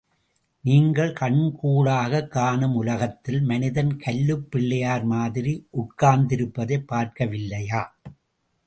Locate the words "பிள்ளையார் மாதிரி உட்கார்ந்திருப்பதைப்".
4.49-6.85